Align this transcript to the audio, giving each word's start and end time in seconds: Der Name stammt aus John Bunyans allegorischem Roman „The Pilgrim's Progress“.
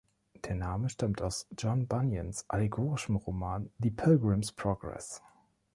Der 0.45 0.55
Name 0.55 0.89
stammt 0.89 1.21
aus 1.21 1.45
John 1.59 1.85
Bunyans 1.87 2.45
allegorischem 2.49 3.17
Roman 3.17 3.69
„The 3.77 3.91
Pilgrim's 3.91 4.51
Progress“. 4.51 5.21